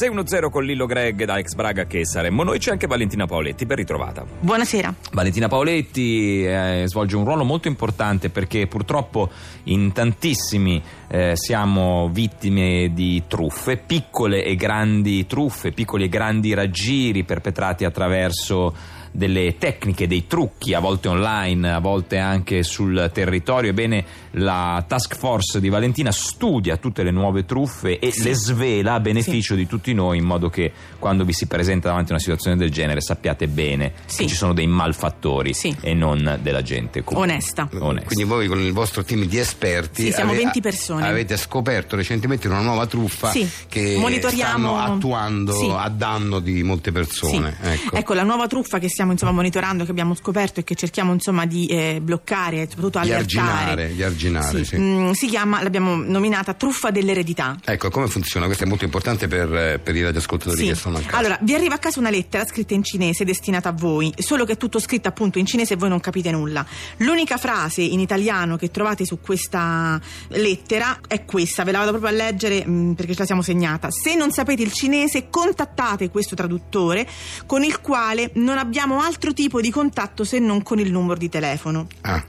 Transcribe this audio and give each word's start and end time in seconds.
610 0.00 0.50
con 0.50 0.62
Lillo 0.62 0.84
Greg 0.84 1.24
da 1.24 1.38
ex 1.38 1.54
Braga 1.54 1.86
che 1.86 2.04
saremmo 2.04 2.42
noi 2.42 2.58
c'è 2.58 2.72
anche 2.72 2.86
Valentina 2.86 3.24
Paoletti 3.24 3.64
ben 3.64 3.78
ritrovata 3.78 4.26
Buonasera. 4.40 4.94
Valentina 5.12 5.48
Paoletti 5.48 6.44
eh, 6.44 6.82
svolge 6.84 7.16
un 7.16 7.24
ruolo 7.24 7.44
molto 7.44 7.68
importante 7.68 8.28
perché 8.28 8.66
purtroppo 8.66 9.30
in 9.64 9.90
tantissimi 9.92 10.82
eh, 11.08 11.32
siamo 11.34 12.10
vittime 12.12 12.90
di 12.92 13.22
truffe, 13.26 13.78
piccole 13.78 14.44
e 14.44 14.54
grandi 14.54 15.26
truffe, 15.26 15.72
piccoli 15.72 16.04
e 16.04 16.08
grandi 16.10 16.52
raggiri 16.52 17.24
perpetrati 17.24 17.86
attraverso 17.86 18.98
delle 19.12 19.56
tecniche, 19.58 20.06
dei 20.06 20.26
trucchi, 20.26 20.72
a 20.74 20.80
volte 20.80 21.08
online, 21.08 21.72
a 21.72 21.78
volte 21.80 22.18
anche 22.18 22.62
sul 22.62 23.10
territorio. 23.12 23.70
Ebbene, 23.70 24.04
la 24.32 24.84
task 24.86 25.16
force 25.16 25.60
di 25.60 25.68
Valentina 25.68 26.12
studia 26.12 26.76
tutte 26.76 27.02
le 27.02 27.10
nuove 27.10 27.44
truffe 27.44 27.98
e 27.98 28.12
le 28.22 28.34
svela 28.34 28.94
a 28.94 29.00
beneficio 29.00 29.54
di 29.54 29.66
tutti 29.66 29.92
noi, 29.92 30.18
in 30.18 30.24
modo 30.24 30.48
che 30.48 30.72
quando 30.98 31.24
vi 31.24 31.32
si 31.32 31.46
presenta 31.46 31.88
davanti 31.88 32.10
a 32.10 32.14
una 32.14 32.22
situazione 32.22 32.56
del 32.56 32.70
genere 32.70 33.00
sappiate 33.00 33.48
bene 33.48 33.92
Sì. 34.06 34.22
che 34.22 34.28
ci 34.28 34.34
sono 34.36 34.52
dei 34.54 34.66
malfattori 34.66 35.54
Sì. 35.54 35.74
e 35.80 35.94
non 35.94 36.38
della 36.42 36.62
gente 36.62 37.02
comune. 37.02 37.32
Onesta. 37.32 37.68
Onesta. 37.78 38.06
Quindi 38.06 38.24
voi 38.24 38.46
con 38.46 38.60
il 38.60 38.72
vostro 38.72 39.02
team 39.04 39.24
di 39.24 39.38
esperti 39.38 40.04
Sì, 40.04 40.12
siamo 40.12 40.32
20 40.32 40.60
persone. 40.60 41.06
avete 41.06 41.36
scoperto 41.36 41.96
recentemente 41.96 42.46
una 42.46 42.60
nuova 42.60 42.86
truffa 42.86 43.30
Sì, 43.30 43.48
che 43.68 43.96
monitoriamo- 43.98 44.68
stanno 44.76 44.94
attuando 44.94 45.52
Sì. 45.52 45.68
a 45.74 45.88
danno 45.88 46.38
di 46.38 46.62
molte 46.62 46.92
persone. 46.92 47.56
Sì. 47.60 47.68
Ecco. 47.68 47.96
Ecco. 47.96 48.14
la 48.14 48.22
nuova 48.24 48.46
truffa 48.48 48.78
che 48.78 48.88
stiamo 49.00 49.12
insomma 49.12 49.32
monitorando, 49.32 49.84
che 49.84 49.90
abbiamo 49.92 50.14
scoperto 50.14 50.60
e 50.60 50.64
che 50.64 50.74
cerchiamo 50.74 51.14
insomma 51.14 51.46
di 51.46 51.66
eh, 51.66 52.00
bloccare 52.02 52.62
e 52.62 52.66
soprattutto 52.68 52.98
arginare, 52.98 53.94
di 53.94 54.02
arginare, 54.02 54.62
sì. 54.64 54.76
mm, 54.76 55.10
si 55.12 55.26
chiama, 55.26 55.62
l'abbiamo 55.62 55.94
nominata 55.96 56.52
truffa 56.52 56.90
dell'eredità. 56.90 57.56
Ecco, 57.64 57.88
come 57.88 58.08
funziona? 58.08 58.44
Questo 58.44 58.64
è 58.64 58.66
molto 58.66 58.84
importante 58.84 59.26
per, 59.26 59.54
eh, 59.54 59.78
per 59.78 59.96
i 59.96 60.02
radioascoltatori 60.02 60.58
Sì. 60.60 60.66
che 60.68 60.74
sono 60.74 60.98
a 60.98 61.00
casa. 61.00 61.16
Allora, 61.16 61.38
vi 61.40 61.54
arriva 61.54 61.76
a 61.76 61.78
casa 61.78 61.98
una 61.98 62.10
lettera 62.10 62.44
scritta 62.44 62.74
in 62.74 62.82
cinese 62.82 63.24
destinata 63.24 63.70
a 63.70 63.72
voi, 63.72 64.12
solo 64.18 64.44
che 64.44 64.52
è 64.52 64.56
tutto 64.58 64.78
scritto 64.78 65.08
appunto 65.08 65.38
in 65.38 65.46
cinese 65.46 65.74
e 65.74 65.76
voi 65.76 65.88
non 65.88 66.00
capite 66.00 66.30
nulla. 66.30 66.64
L'unica 66.98 67.38
frase 67.38 67.80
in 67.80 68.00
italiano 68.00 68.56
che 68.56 68.70
trovate 68.70 69.06
su 69.06 69.18
questa 69.20 69.98
lettera 70.28 71.00
è 71.08 71.24
questa, 71.24 71.64
ve 71.64 71.72
la 71.72 71.78
vado 71.78 71.92
proprio 71.92 72.10
a 72.10 72.14
leggere 72.14 72.66
mh, 72.66 72.92
perché 72.94 73.12
ce 73.14 73.20
la 73.20 73.24
siamo 73.26 73.40
segnata. 73.42 73.88
Se 73.90 74.14
non 74.14 74.30
sapete 74.30 74.60
il 74.62 74.72
cinese, 74.72 75.28
contattate 75.30 76.10
questo 76.10 76.34
traduttore 76.34 77.08
con 77.46 77.64
il 77.64 77.80
quale 77.80 78.30
non 78.34 78.58
abbiamo 78.58 78.89
altro 78.98 79.32
tipo 79.32 79.60
di 79.60 79.70
contatto 79.70 80.24
se 80.24 80.38
non 80.38 80.62
con 80.62 80.78
il 80.78 80.90
numero 80.90 81.18
di 81.18 81.28
telefono. 81.28 81.86
Ah, 82.02 82.24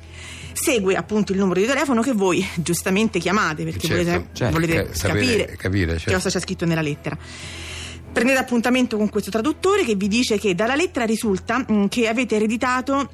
Segue 0.53 0.95
appunto 0.95 1.31
il 1.31 1.39
numero 1.39 1.59
di 1.59 1.65
telefono 1.65 2.01
che 2.01 2.11
voi 2.11 2.45
giustamente 2.55 3.19
chiamate 3.19 3.63
perché 3.63 3.87
Certo, 3.87 4.03
volete, 4.03 4.27
certo, 4.33 4.53
volete 4.53 4.89
eh, 4.89 4.93
sapere- 4.95 5.25
capire, 5.25 5.55
capire, 5.55 5.93
che 5.93 5.99
certo. 5.99 6.13
cosa 6.13 6.29
c'è 6.29 6.39
scritto 6.39 6.65
nella 6.65 6.81
lettera. 6.81 7.17
Prendete 8.11 8.37
appuntamento 8.39 8.97
con 8.97 9.07
questo 9.09 9.31
traduttore 9.31 9.85
che 9.85 9.95
vi 9.95 10.09
dice 10.09 10.37
che 10.37 10.53
dalla 10.53 10.75
lettera 10.75 11.05
risulta 11.05 11.65
mm, 11.71 11.85
che 11.85 12.09
avete 12.09 12.35
ereditato 12.35 13.09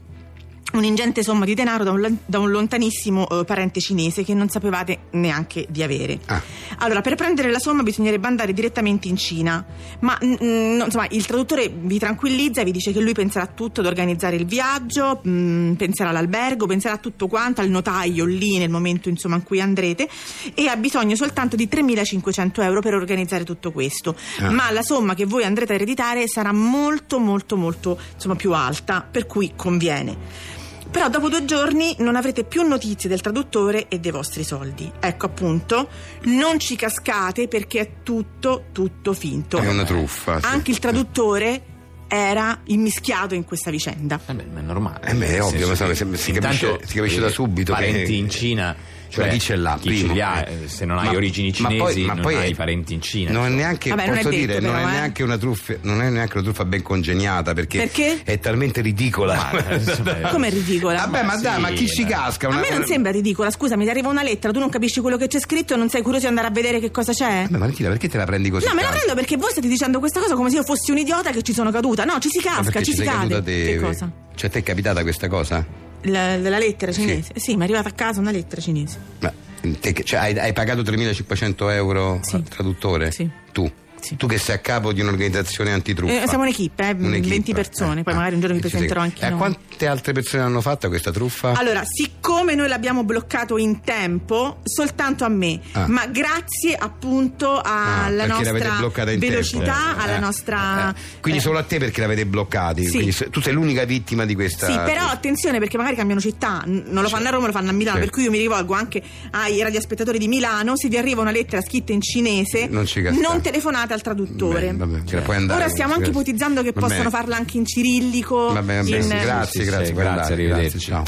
un'ingente 0.73 1.23
somma 1.23 1.45
di 1.45 1.53
denaro 1.53 1.83
da 1.83 1.91
un, 1.91 2.17
da 2.25 2.39
un 2.39 2.49
lontanissimo 2.49 3.27
eh, 3.29 3.45
parente 3.45 3.79
cinese 3.79 4.23
che 4.23 4.33
non 4.33 4.49
sapevate 4.49 4.99
neanche 5.11 5.65
di 5.69 5.81
avere. 5.81 6.19
Ah. 6.25 6.41
Allora, 6.79 7.01
per 7.01 7.15
prendere 7.15 7.49
la 7.51 7.59
somma 7.59 7.83
bisognerebbe 7.83 8.27
andare 8.27 8.53
direttamente 8.53 9.07
in 9.07 9.15
Cina, 9.15 9.65
ma 9.99 10.17
mm, 10.23 10.81
insomma 10.81 11.07
il 11.09 11.25
traduttore 11.25 11.71
vi 11.73 11.97
tranquillizza 11.97 12.61
e 12.61 12.63
vi 12.65 12.71
dice 12.71 12.91
che 12.91 12.99
lui 12.99 13.13
penserà 13.13 13.45
a 13.45 13.47
tutto 13.47 13.79
ad 13.79 13.87
organizzare 13.87 14.35
il 14.35 14.45
viaggio, 14.45 15.21
mm, 15.27 15.73
penserà 15.73 16.09
all'albergo, 16.09 16.65
penserà 16.65 16.95
a 16.95 16.97
tutto 16.97 17.27
quanto, 17.27 17.61
al 17.61 17.69
notaio 17.69 18.25
lì 18.25 18.57
nel 18.57 18.69
momento 18.69 19.09
insomma, 19.09 19.35
in 19.35 19.43
cui 19.43 19.61
andrete 19.61 20.07
e 20.53 20.67
ha 20.67 20.75
bisogno 20.75 21.15
soltanto 21.15 21.55
di 21.55 21.67
3.500 21.71 22.61
euro 22.61 22.81
per 22.81 22.93
organizzare 22.93 23.43
tutto 23.43 23.71
questo. 23.71 24.15
Ah. 24.39 24.51
Ma 24.51 24.69
la 24.71 24.81
somma 24.81 25.13
che 25.13 25.25
voi 25.25 25.43
andrete 25.43 25.71
a 25.71 25.75
ereditare 25.75 26.27
sarà 26.27 26.51
molto 26.51 27.19
molto 27.19 27.55
molto 27.55 27.97
insomma, 28.13 28.35
più 28.35 28.51
alta, 28.53 29.05
per 29.09 29.25
cui 29.25 29.53
conviene. 29.55 30.55
Però 30.89 31.09
dopo 31.09 31.29
due 31.29 31.45
giorni 31.45 31.95
non 31.99 32.15
avrete 32.15 32.43
più 32.43 32.63
notizie 32.63 33.09
del 33.09 33.21
traduttore 33.21 33.87
e 33.87 33.99
dei 33.99 34.11
vostri 34.11 34.43
soldi. 34.43 34.91
Ecco 34.99 35.25
appunto, 35.27 35.89
non 36.23 36.59
ci 36.59 36.75
cascate 36.75 37.47
perché 37.47 37.79
è 37.79 37.89
tutto, 38.03 38.65
tutto 38.71 39.13
finto. 39.13 39.57
è 39.59 39.67
una 39.69 39.83
truffa. 39.85 40.39
sì. 40.39 40.45
Anche 40.45 40.71
il 40.71 40.79
traduttore 40.79 41.61
era 42.07 42.61
immischiato 42.65 43.35
in 43.35 43.43
questa 43.43 43.69
vicenda. 43.69 44.19
Eh 44.25 44.33
beh, 44.33 44.45
ma 44.45 44.59
è 44.59 44.63
normale. 44.63 45.07
Eh 45.09 45.13
beh, 45.13 45.27
è 45.35 45.43
ovvio, 45.43 45.65
senso 45.75 45.83
ma 46.05 46.11
che 46.11 46.17
si- 46.17 46.31
capisce- 46.31 46.79
si 46.85 46.95
capisce 46.95 47.19
da 47.19 47.29
subito 47.29 47.73
che- 47.73 47.79
Parenti 47.81 48.17
in 48.17 48.29
Cina. 48.29 48.75
Cioè, 49.09 49.29
chi 49.29 49.39
ce 49.39 49.55
l'ha, 49.55 49.77
Chi 49.79 49.87
primo? 49.89 50.07
ce 50.07 50.13
li 50.13 50.21
ha, 50.21 50.45
Eh. 50.47 50.63
eh, 50.63 50.67
se 50.67 50.85
non 50.85 50.97
hai 50.97 51.05
Ma- 51.07 51.15
origini 51.15 51.53
ma 51.59 51.67
poi- 51.69 51.77
cinesi, 51.77 52.01
ma 52.05 52.13
non 52.13 52.21
poi 52.21 52.35
hai 52.35 52.51
è- 52.51 52.55
parenti 52.55 52.93
in 52.93 53.01
Cina. 53.01 53.31
Non 53.31 53.45
è 53.45 53.49
neanche, 53.49 53.89
Vabbè, 53.89 54.05
non 54.05 54.13
è 54.13 54.17
posso 54.17 54.29
detto, 54.29 54.41
dire, 54.45 54.59
non 54.59 54.71
però, 54.73 54.83
è 54.85 54.87
eh. 54.87 54.91
neanche 54.91 55.23
una 55.23 55.37
truffa, 55.37 55.73
non 55.81 56.01
è 56.01 56.09
neanche 56.09 56.33
una 56.33 56.43
truffa 56.43 56.65
ben 56.65 56.81
congegnata 56.81 57.53
perché, 57.53 57.77
Perché? 57.79 58.21
è 58.23 58.39
talmente 58.39 58.81
ridicola. 58.81 59.49
Ma, 59.51 60.29
Come 60.31 60.47
è 60.47 60.51
ridicola? 60.51 60.99
Vabbè, 60.99 61.23
ma 61.23 61.35
sì, 61.37 61.41
dai, 61.43 61.59
ma 61.61 61.69
chi 61.69 61.87
ci 61.87 62.05
casca? 62.05 62.47
A 62.47 62.49
Una- 62.51 62.59
me 62.59 62.69
non 62.69 62.85
sembra 62.85 63.11
ridicola, 63.11 63.49
scusami, 63.49 63.83
ti 63.83 63.89
arriva 63.89 64.09
una 64.09 64.23
lettera, 64.23 64.51
tu 64.53 64.59
non 64.59 64.69
capisci 64.69 64.99
quello 64.99 65.17
che 65.17 65.27
c'è 65.27 65.39
scritto 65.39 65.73
e 65.73 65.77
non 65.77 65.89
sei 65.89 66.01
curioso 66.01 66.23
di 66.23 66.29
andare 66.29 66.47
a 66.47 66.51
vedere 66.51 66.79
che 66.79 66.91
cosa 66.91 67.13
c'è? 67.13 67.43
Vabbè, 67.43 67.57
Valentina, 67.57 67.89
perché 67.89 68.09
te 68.09 68.17
la 68.17 68.25
prendi 68.25 68.49
così? 68.49 68.65
No, 68.67 68.73
me 68.73 68.81
la 68.83 68.89
prendo 68.89 69.13
perché 69.15 69.37
voi 69.37 69.51
state 69.51 69.67
dicendo 69.67 69.99
questa 69.99 70.19
cosa 70.19 70.35
come 70.35 70.49
se 70.49 70.57
io 70.57 70.63
fossi 70.63 70.91
un 70.91 70.97
idiota 70.97 71.31
che 71.31 71.41
ci 71.41 71.53
sono 71.53 71.71
caduta. 71.71 72.03
No, 72.03 72.19
ci 72.19 72.29
si 72.29 72.39
casca, 72.39 72.61
perché 72.63 72.83
ci 72.83 72.93
si 72.93 73.03
cade. 73.03 73.41
te? 73.41 73.63
Che 73.63 73.79
cosa? 73.79 74.11
Cioè, 74.35 74.49
ti 74.49 74.59
è 74.59 74.63
capitata 74.63 75.01
questa 75.01 75.27
cosa? 75.27 75.65
La, 76.03 76.37
della 76.37 76.57
lettera 76.59 76.91
Sì. 76.91 77.01
cinese? 77.01 77.31
Sì, 77.35 77.55
mi 77.55 77.61
è 77.61 77.63
arrivata 77.63 77.89
a 77.89 77.91
casa 77.93 78.19
una 78.19 78.31
lettera 78.31 78.61
cinese. 78.61 78.97
Ma 79.19 79.33
te 79.81 80.03
cioè, 80.03 80.19
hai, 80.19 80.37
hai 80.39 80.53
pagato 80.53 80.81
3.500 80.81 81.71
euro 81.71 82.19
Sì. 82.21 82.35
al 82.35 82.43
traduttore? 82.43 83.11
Sì. 83.11 83.29
Tu? 83.51 83.69
Sì. 83.99 84.15
Tu 84.15 84.27
che 84.27 84.37
sei 84.37 84.55
a 84.55 84.59
capo 84.59 84.93
di 84.93 85.01
un'organizzazione 85.01 85.71
antitruffa? 85.73 86.21
Eh, 86.23 86.27
siamo 86.27 86.43
un'equipe, 86.43 86.87
eh, 86.89 86.91
Un'equipe, 86.93 87.27
20 87.27 87.53
persone, 87.53 88.03
poi 88.03 88.13
ah, 88.13 88.17
magari 88.17 88.35
un 88.35 88.41
giorno 88.41 88.55
vi 88.55 88.61
ci 88.61 88.69
presenterò 88.69 89.01
anche 89.01 89.23
E 89.23 89.25
a 89.25 89.29
noi. 89.29 89.37
quante 89.37 89.87
altre 89.87 90.13
persone 90.13 90.43
hanno 90.43 90.61
fatto 90.61 90.87
questa 90.87 91.11
truffa? 91.11 91.53
Allora, 91.53 91.83
siccome 91.85 92.55
noi 92.55 92.67
l'abbiamo 92.67 93.03
bloccato 93.03 93.57
in 93.57 93.81
tempo, 93.81 94.59
soltanto 94.63 95.23
a 95.25 95.29
me, 95.29 95.59
Ah. 95.73 95.87
ma 95.87 96.05
grazie 96.07 96.75
appunto 96.77 97.59
Ah, 97.59 98.05
alla 98.05 98.25
l'avete 98.27 98.67
nostra 98.67 99.15
velocità, 99.17 99.73
tempo. 99.85 100.01
alla 100.03 100.15
Eh, 100.15 100.19
nostra... 100.19 100.89
eh. 100.89 100.99
Quindi 101.21 101.39
eh, 101.39 101.43
solo 101.43 101.57
a 101.57 101.63
te 101.63 101.77
perché 101.79 102.01
l'avete 102.01 102.25
bloccati? 102.25 102.85
Sì. 102.85 103.29
Tu 103.29 103.41
sei 103.41 103.53
l'unica 103.53 103.83
vittima 103.85 104.25
di 104.25 104.35
questa 104.35 104.67
Sì, 104.67 104.73
però 104.85 105.05
attenzione 105.07 105.59
perché 105.59 105.77
magari 105.77 105.95
cambiano 105.95 106.21
città, 106.21 106.63
non 106.65 107.01
lo 107.03 107.09
fanno 107.09 107.27
a 107.27 107.31
Roma, 107.31 107.47
lo 107.47 107.51
fanno 107.53 107.69
a 107.69 107.73
Milano, 107.73 107.97
Sì. 107.97 108.03
per 108.03 108.11
cui 108.11 108.23
io 108.23 108.31
mi 108.31 108.37
rivolgo 108.37 108.73
anche 108.73 109.01
ai 109.31 109.61
radiospettatori 109.61 110.17
di 110.17 110.27
Milano, 110.27 110.75
se 110.77 110.87
vi 110.87 110.97
arriva 110.97 111.21
una 111.21 111.31
lettera 111.31 111.61
scritta 111.61 111.91
in 111.91 112.01
cinese, 112.01 112.67
Non 112.67 112.85
non 113.21 113.41
telefonate 113.41 113.93
al 113.97 114.01
traduttore. 114.03 114.71
Beh, 114.73 114.85
vabbè, 114.85 115.21
puoi 115.21 115.35
andare 115.35 115.61
Ora 115.63 115.69
stiamo 115.69 115.93
anche 115.93 116.05
grazie. 116.05 116.21
ipotizzando 116.21 116.61
che 116.63 116.71
Va 116.71 116.79
possono 116.81 116.97
bene. 117.09 117.09
farla 117.09 117.35
anche 117.35 117.57
in 117.57 117.65
cirillico. 117.65 118.53
Va 118.53 118.61
bene, 118.61 118.81
va 118.83 118.89
bene. 118.89 119.03
in- 119.03 119.21
grazie, 119.21 119.63
sì, 119.63 119.69
grazie, 119.69 119.93
puoi 119.93 120.03
grazie, 120.05 120.21
andare, 120.21 120.33
arrivederci. 120.33 120.89
grazie, 120.89 121.03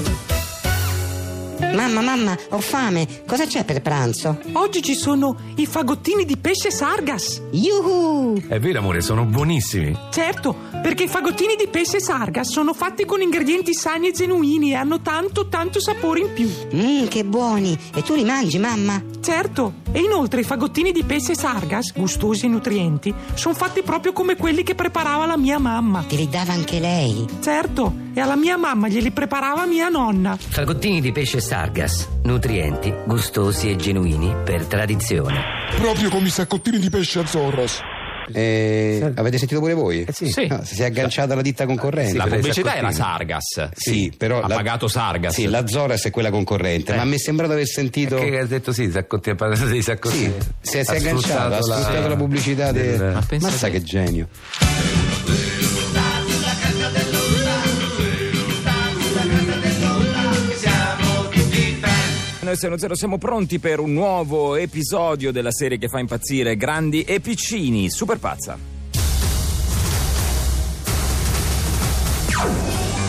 ciao. 0.00 0.07
Mamma, 1.74 2.00
mamma, 2.00 2.36
ho 2.50 2.60
fame. 2.60 3.06
Cosa 3.26 3.46
c'è 3.46 3.64
per 3.64 3.82
pranzo? 3.82 4.38
Oggi 4.52 4.82
ci 4.82 4.94
sono 4.94 5.36
i 5.56 5.66
fagottini 5.66 6.24
di 6.24 6.36
pesce 6.36 6.70
Sargas. 6.70 7.42
Yuhu! 7.50 8.42
È 8.48 8.58
vero, 8.58 8.78
amore, 8.78 9.00
sono 9.00 9.24
buonissimi. 9.24 9.96
Certo, 10.10 10.54
perché 10.82 11.04
i 11.04 11.08
fagottini 11.08 11.56
di 11.56 11.68
pesce 11.68 12.00
Sargas 12.00 12.50
sono 12.50 12.72
fatti 12.72 13.04
con 13.04 13.20
ingredienti 13.20 13.74
sani 13.74 14.08
e 14.08 14.12
genuini 14.12 14.70
e 14.70 14.74
hanno 14.74 15.00
tanto, 15.00 15.48
tanto 15.48 15.80
sapore 15.80 16.20
in 16.20 16.32
più. 16.32 16.50
Mmm, 16.74 17.06
che 17.08 17.24
buoni! 17.24 17.78
E 17.94 18.02
tu 18.02 18.14
li 18.14 18.24
mangi, 18.24 18.58
mamma? 18.58 19.02
Certo, 19.20 19.74
e 19.92 20.00
inoltre 20.00 20.40
i 20.40 20.44
fagottini 20.44 20.90
di 20.90 21.04
pesce 21.04 21.34
Sargas, 21.34 21.92
gustosi 21.92 22.46
e 22.46 22.48
nutrienti, 22.48 23.12
sono 23.34 23.54
fatti 23.54 23.82
proprio 23.82 24.12
come 24.12 24.36
quelli 24.36 24.62
che 24.62 24.74
preparava 24.74 25.26
la 25.26 25.36
mia 25.36 25.58
mamma. 25.58 26.04
Te 26.08 26.16
li 26.16 26.28
dava 26.28 26.52
anche 26.52 26.80
lei. 26.80 27.26
Certo, 27.40 28.06
e 28.14 28.20
alla 28.20 28.36
mia 28.36 28.56
mamma 28.56 28.88
glieli 28.88 29.10
preparava 29.10 29.66
mia 29.66 29.88
nonna. 29.88 30.36
Fagottini 30.38 31.00
di 31.00 31.12
pesce 31.12 31.40
Sargas, 31.40 32.08
nutrienti, 32.24 32.92
gustosi 33.06 33.70
e 33.70 33.76
genuini 33.76 34.34
per 34.44 34.64
tradizione. 34.64 35.40
Proprio 35.76 36.08
come 36.10 36.26
i 36.26 36.30
saccottini 36.30 36.78
di 36.78 36.90
pesce 36.90 37.20
Azzorras. 37.20 37.80
Eh, 38.30 39.12
avete 39.14 39.38
sentito 39.38 39.58
pure 39.58 39.72
voi? 39.72 40.04
sì. 40.12 40.30
Sì. 40.30 40.46
Ah, 40.50 40.62
si 40.62 40.82
è 40.82 40.84
agganciata 40.84 41.32
alla 41.32 41.40
ditta 41.40 41.64
concorrente. 41.64 42.16
La 42.18 42.26
pubblicità 42.26 42.76
era. 42.76 42.90
Sargas. 42.92 43.70
Sì, 43.74 44.12
però 44.14 44.42
ha 44.42 44.48
la- 44.48 44.54
pagato 44.56 44.86
Sargas. 44.86 45.32
Sì, 45.32 45.46
la 45.46 45.66
Zoras 45.66 46.04
è 46.04 46.10
quella 46.10 46.28
concorrente, 46.30 46.92
Eh. 46.92 46.96
ma 46.96 47.04
mi 47.04 47.14
è 47.14 47.18
sembrato 47.18 47.52
aver 47.52 47.66
sentito. 47.66 48.16
Che 48.16 48.38
ha 48.38 48.44
detto 48.44 48.72
sì, 48.72 48.90
saccotti, 48.90 49.30
ha 49.30 49.34
parlato 49.34 49.64
dei 49.64 49.80
saccotti. 49.80 50.16
Sì, 50.18 50.32
si 50.60 50.76
è, 50.78 50.84
si 50.84 50.92
è 50.92 50.96
agganciata, 50.96 51.56
ha 51.56 51.62
sfruttato 51.62 52.08
la, 52.08 52.16
pubblicità 52.16 52.70
del. 52.70 52.98
del- 52.98 53.12
Ma 53.12 53.24
Mazza 53.40 53.66
te. 53.66 53.72
che 53.72 53.82
genio. 53.82 54.28
Noi 62.48 62.96
siamo 62.96 63.18
pronti 63.18 63.58
per 63.58 63.78
un 63.78 63.92
nuovo 63.92 64.56
episodio 64.56 65.32
della 65.32 65.52
serie 65.52 65.76
che 65.76 65.88
fa 65.88 65.98
impazzire 65.98 66.56
grandi 66.56 67.02
e 67.02 67.20
piccini. 67.20 67.90
Super 67.90 68.18
pazza. 68.18 68.56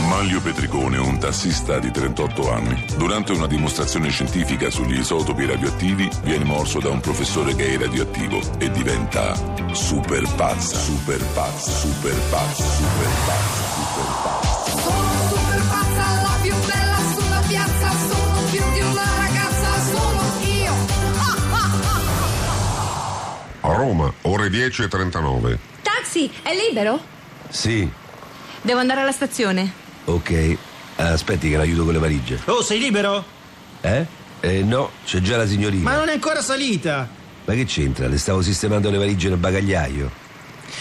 Manlio 0.09 0.41
Petricone 0.41 0.97
è 0.97 0.99
un 0.99 1.19
tassista 1.19 1.79
di 1.79 1.89
38 1.89 2.51
anni. 2.51 2.83
Durante 2.97 3.31
una 3.31 3.47
dimostrazione 3.47 4.09
scientifica 4.09 4.69
sugli 4.69 4.99
isotopi 4.99 5.45
radioattivi 5.45 6.09
viene 6.23 6.43
morso 6.43 6.79
da 6.79 6.89
un 6.89 6.99
professore 6.99 7.55
gay 7.55 7.77
radioattivo 7.77 8.41
e 8.57 8.69
diventa 8.71 9.33
super 9.73 10.27
pazza, 10.35 10.77
super 10.77 11.23
pazza, 11.33 11.71
super 11.71 12.13
pazza, 12.29 12.63
super 12.63 13.07
pazza, 13.25 13.63
super 13.73 14.05
pazza. 14.21 14.28
ore 24.49 24.57
10 24.57 24.83
e 24.83 24.87
39. 24.87 25.59
Taxi, 25.83 26.29
è 26.41 26.49
libero? 26.53 26.99
Sì. 27.49 27.89
Devo 28.61 28.79
andare 28.79 29.01
alla 29.01 29.11
stazione. 29.11 29.71
Ok. 30.05 30.57
Aspetti 30.95 31.49
che 31.49 31.55
l'aiuto 31.55 31.85
con 31.85 31.93
le 31.93 31.99
valigie. 31.99 32.41
Oh, 32.45 32.61
sei 32.61 32.79
libero? 32.79 33.23
Eh? 33.81 34.05
Eh 34.41 34.63
no, 34.63 34.91
c'è 35.05 35.19
già 35.19 35.37
la 35.37 35.47
signorina. 35.47 35.83
Ma 35.83 35.95
non 35.95 36.09
è 36.09 36.13
ancora 36.13 36.41
salita. 36.41 37.07
Ma 37.45 37.53
che 37.53 37.65
c'entra? 37.65 38.07
Le 38.07 38.17
stavo 38.17 38.41
sistemando 38.41 38.89
le 38.89 38.97
valigie 38.97 39.29
nel 39.29 39.37
bagagliaio. 39.37 40.11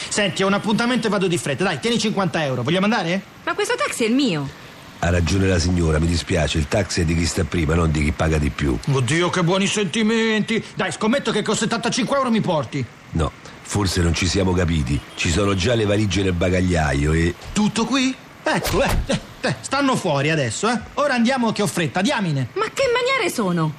Senti, 0.09 0.43
ho 0.43 0.47
un 0.47 0.55
appuntamento 0.55 1.07
e 1.07 1.11
vado 1.11 1.29
di 1.29 1.39
fretta. 1.39 1.65
Dai, 1.65 1.79
tieni 1.79 1.99
50 1.99 2.45
euro. 2.45 2.63
Vogliamo 2.63 2.87
andare? 2.87 3.23
Ma 3.45 3.55
questo 3.55 3.75
taxi 3.77 4.05
è 4.05 4.09
il 4.09 4.15
mio. 4.15 4.67
Ha 5.01 5.11
ragione 5.11 5.47
la 5.47 5.61
signora, 5.61 6.01
mi 6.01 6.09
dispiace, 6.09 6.59
il 6.59 6.67
taxi 6.67 7.03
è 7.03 7.05
di 7.05 7.15
chi 7.15 7.25
sta 7.25 7.45
prima, 7.45 7.77
non 7.77 7.93
di 7.93 8.03
chi 8.03 8.11
paga 8.11 8.37
di 8.37 8.51
più. 8.51 8.77
Oddio, 8.91 9.31
che 9.31 9.45
buoni 9.45 9.69
sentimenti! 9.69 10.63
Dai, 10.75 10.91
scommetto 10.91 11.31
che 11.31 11.43
con 11.43 11.55
75 11.55 12.17
euro 12.17 12.31
mi 12.33 12.41
porti. 12.41 12.85
No, 13.11 13.33
forse 13.63 14.03
non 14.03 14.15
ci 14.15 14.27
siamo 14.27 14.53
capiti. 14.53 14.99
Ci 15.15 15.31
sono 15.31 15.55
già 15.55 15.75
le 15.75 15.85
valigie 15.85 16.23
nel 16.23 16.33
bagagliaio 16.33 17.13
e. 17.13 17.35
Tutto 17.53 17.85
qui? 17.85 18.15
Ecco, 18.43 18.83
eh, 18.83 18.97
eh, 19.07 19.21
eh, 19.43 19.57
stanno 19.61 19.95
fuori 19.97 20.31
adesso, 20.31 20.69
eh. 20.69 20.79
Ora 20.95 21.15
andiamo 21.15 21.53
che 21.53 21.63
ho 21.63 21.67
fretta, 21.67 22.01
diamine. 22.01 22.49
Ma 22.55 22.67
che 22.73 22.85
maniere 22.93 23.33
sono? 23.33 23.73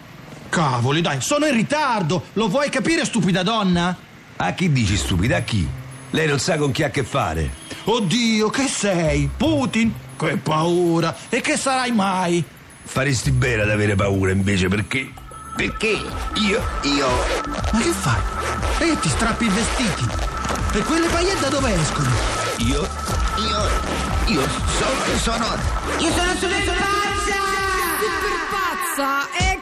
Cavoli, 0.50 1.02
dai, 1.02 1.22
sono 1.22 1.46
in 1.46 1.54
ritardo. 1.54 2.26
Lo 2.34 2.48
vuoi 2.48 2.70
capire, 2.70 3.06
stupida 3.06 3.44
donna? 3.44 3.96
A 4.38 4.54
chi 4.54 4.72
dici 4.72 4.96
stupida? 4.98 5.38
A 5.38 5.42
chi? 5.42 5.68
Lei 6.12 6.28
non 6.28 6.40
sa 6.40 6.58
con 6.58 6.72
chi 6.72 6.84
ha 6.84 6.88
a 6.88 6.90
che 6.90 7.04
fare. 7.04 7.50
Oddio, 7.84 8.50
che 8.50 8.68
sei? 8.68 9.30
Putin? 9.36 9.94
Che 10.18 10.38
paura. 10.38 11.16
E 11.30 11.42
che 11.42 11.56
sarai 11.56 11.92
mai? 11.92 12.44
Faresti 12.84 13.32
bene 13.32 13.62
ad 13.62 13.70
avere 13.70 13.96
paura 13.96 14.32
invece 14.32 14.68
perché. 14.68 15.12
Perché 15.60 16.02
io. 16.36 16.64
Io. 16.84 17.10
Ma 17.74 17.80
che 17.80 17.92
fai? 17.92 18.22
E 18.78 18.98
ti 19.02 19.10
strappi 19.10 19.44
i 19.44 19.50
vestiti. 19.50 20.08
E 20.72 20.80
quelle 20.84 21.10
paillette 21.10 21.42
da 21.42 21.50
dove 21.50 21.74
escono? 21.74 22.10
Io. 22.60 22.88
Io. 23.36 23.68
Io 24.28 24.42
sono. 24.78 25.18
sono. 25.18 25.58
Io 25.98 26.12
sono 26.14 26.34
super 26.36 26.64
pazza! 26.64 27.40
Super 28.00 28.38
pazza 28.50 29.30
è 29.38 29.59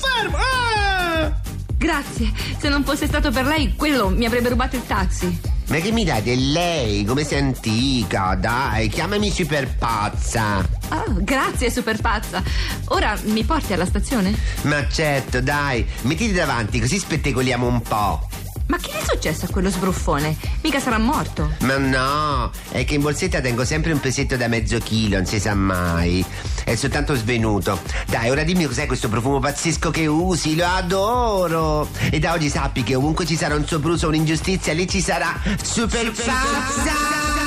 fermo! 0.00 0.36
Fermo! 0.36 0.36
Ah! 0.36 1.40
Grazie. 1.76 2.32
Se 2.58 2.68
non 2.68 2.84
fosse 2.84 3.06
stato 3.06 3.30
per 3.30 3.46
lei, 3.46 3.74
quello 3.74 4.08
mi 4.10 4.26
avrebbe 4.26 4.50
rubato 4.50 4.76
il 4.76 4.86
taxi. 4.86 5.40
Ma 5.68 5.76
che 5.76 5.92
mi 5.92 6.04
date 6.04 6.34
lei? 6.34 7.04
Come 7.04 7.22
sei 7.24 7.38
antica? 7.38 8.34
Dai, 8.34 8.88
chiamami 8.88 9.30
super 9.30 9.68
pazza! 9.76 10.58
Ah, 10.88 11.04
grazie, 11.20 11.70
super 11.70 12.00
pazza. 12.00 12.42
Ora 12.88 13.16
mi 13.26 13.44
porti 13.44 13.72
alla 13.72 13.86
stazione? 13.86 14.36
Ma 14.62 14.88
certo, 14.88 15.40
dai, 15.40 15.86
mettiti 16.02 16.32
davanti 16.32 16.80
così 16.80 16.98
spettacoliamo 16.98 17.66
un 17.66 17.80
po'. 17.82 18.28
Ma 18.70 18.76
che 18.76 18.92
è 18.92 19.02
successo 19.04 19.46
a 19.46 19.48
quello 19.48 19.68
sbruffone? 19.68 20.36
Mica 20.62 20.78
sarà 20.78 20.96
morto. 20.96 21.50
Ma 21.62 21.76
no, 21.76 22.52
è 22.70 22.84
che 22.84 22.94
in 22.94 23.00
borsetta 23.00 23.40
tengo 23.40 23.64
sempre 23.64 23.90
un 23.90 23.98
pesetto 23.98 24.36
da 24.36 24.46
mezzo 24.46 24.78
chilo, 24.78 25.16
non 25.16 25.26
si 25.26 25.40
sa 25.40 25.54
mai. 25.54 26.24
È 26.62 26.76
soltanto 26.76 27.16
svenuto. 27.16 27.80
Dai, 28.06 28.30
ora 28.30 28.44
dimmi 28.44 28.66
cos'è 28.66 28.86
questo 28.86 29.08
profumo 29.08 29.40
pazzesco 29.40 29.90
che 29.90 30.06
usi, 30.06 30.54
lo 30.54 30.66
adoro. 30.66 31.88
E 32.10 32.20
da 32.20 32.32
oggi 32.32 32.48
sappi 32.48 32.84
che 32.84 32.94
ovunque 32.94 33.26
ci 33.26 33.34
sarà 33.34 33.56
un 33.56 33.66
sopruso 33.66 34.06
o 34.06 34.10
un'ingiustizia, 34.10 34.72
lì 34.72 34.86
ci 34.86 35.00
sarà 35.00 35.36
super 35.60 36.12
pazza. 36.12 36.30
Pazza, 36.30 37.39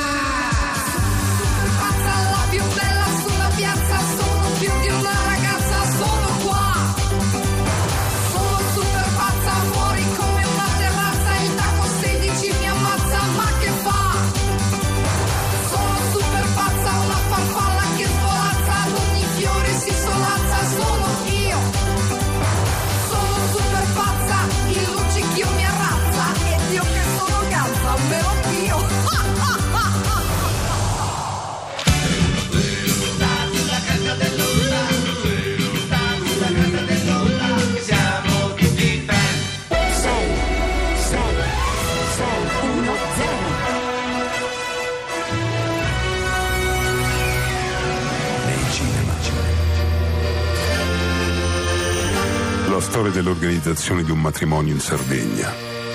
storia 52.83 53.11
dell'organizzazione 53.11 54.03
di 54.03 54.11
un 54.11 54.19
matrimonio 54.19 54.73
in 54.73 54.79
Sardegna. 54.81 55.51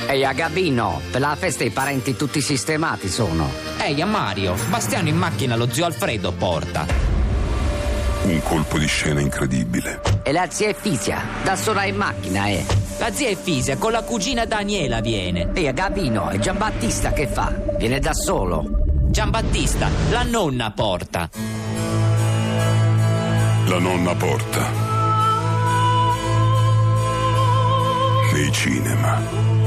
Ehi, 0.08 0.24
a 0.24 0.32
Gabino, 0.32 1.02
per 1.10 1.20
la 1.20 1.36
festa 1.38 1.62
i 1.62 1.70
parenti 1.70 2.16
tutti 2.16 2.40
sistemati 2.40 3.10
sono. 3.10 3.50
Ehi, 3.78 4.00
a 4.00 4.06
Mario, 4.06 4.54
Bastiano 4.70 5.08
in 5.08 5.16
macchina 5.16 5.54
lo 5.54 5.70
zio 5.70 5.84
Alfredo 5.84 6.32
porta. 6.32 6.86
Un 8.24 8.42
colpo 8.42 8.78
di 8.78 8.86
scena 8.86 9.20
incredibile. 9.20 10.00
E 10.22 10.32
la 10.32 10.48
zia 10.50 10.70
Efisia, 10.70 11.22
da 11.44 11.56
sola 11.56 11.84
in 11.84 11.96
macchina, 11.96 12.48
eh. 12.48 12.64
La 12.98 13.12
zia 13.12 13.28
Efisia 13.28 13.76
con 13.76 13.92
la 13.92 14.02
cugina 14.02 14.46
Daniela 14.46 15.00
viene. 15.00 15.50
Ehi, 15.52 15.68
a 15.68 15.72
Gabino, 15.72 16.30
e 16.30 16.38
Giambattista 16.38 17.12
che 17.12 17.28
fa? 17.28 17.54
Viene 17.76 18.00
da 18.00 18.14
solo. 18.14 18.64
Giambattista, 19.10 19.90
la 20.08 20.22
nonna 20.22 20.70
porta. 20.70 21.28
La 23.66 23.78
nonna 23.78 24.14
porta. 24.14 24.87
Nei 28.38 28.52
cinema. 28.52 29.57